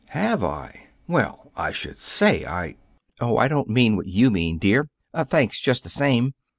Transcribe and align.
"Have 0.15 0.43
I? 0.43 0.87
Well, 1.07 1.51
I 1.55 1.71
should 1.71 1.99
say 1.99 2.43
I" 2.43 2.73
"Oh, 3.21 3.37
I 3.37 3.47
don't 3.47 3.69
mean 3.69 3.95
what 3.95 4.07
you 4.07 4.31
mean, 4.31 4.57
dear 4.57 4.89
thanks 5.29 5.61
just 5.61 5.83
the 5.83 5.91
same. 5.91 6.33